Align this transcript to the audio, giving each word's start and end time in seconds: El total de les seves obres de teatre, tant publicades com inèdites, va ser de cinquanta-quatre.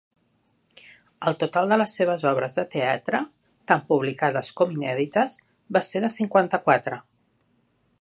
El 1.31 1.35
total 1.43 1.67
de 1.73 1.77
les 1.81 1.93
seves 1.99 2.23
obres 2.31 2.57
de 2.61 2.65
teatre, 2.77 3.21
tant 3.73 3.85
publicades 3.93 4.53
com 4.63 4.75
inèdites, 4.79 5.39
va 5.79 5.87
ser 5.93 6.07
de 6.09 6.15
cinquanta-quatre. 6.21 7.03